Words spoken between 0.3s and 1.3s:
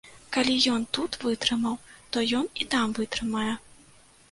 Калі ён тут